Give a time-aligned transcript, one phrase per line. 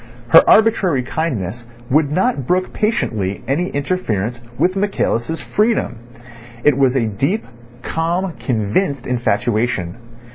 [0.29, 5.97] Her arbitrary kindness would not brook patiently any interference with Michaelis' freedom.
[6.63, 7.45] It was a deep,
[7.83, 9.97] calm, convinced infatuation.